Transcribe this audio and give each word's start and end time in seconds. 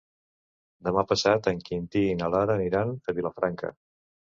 Demà 0.87 1.03
passat 1.11 1.51
en 1.53 1.63
Quintí 1.69 2.03
i 2.09 2.19
na 2.25 2.33
Lara 2.39 2.59
aniran 2.61 2.95
a 3.07 3.21
Vilafranca. 3.23 3.77